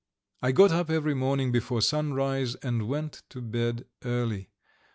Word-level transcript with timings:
I 0.41 0.51
got 0.51 0.71
up 0.71 0.89
every 0.89 1.13
morning 1.13 1.51
before 1.51 1.81
sunrise, 1.83 2.55
and 2.55 2.87
went 2.87 3.21
to 3.29 3.39
bed 3.39 3.85
early. 4.03 4.49